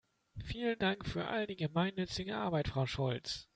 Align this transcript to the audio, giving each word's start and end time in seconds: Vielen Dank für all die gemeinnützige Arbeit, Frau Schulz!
Vielen 0.43 0.79
Dank 0.79 1.05
für 1.05 1.27
all 1.27 1.45
die 1.45 1.55
gemeinnützige 1.55 2.35
Arbeit, 2.35 2.69
Frau 2.69 2.87
Schulz! 2.87 3.47